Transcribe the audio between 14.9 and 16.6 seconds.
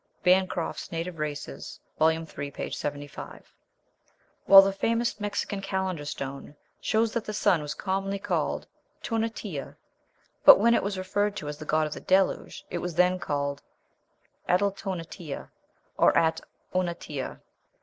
ti uh, or At